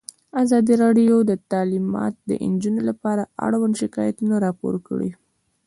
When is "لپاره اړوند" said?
2.89-3.73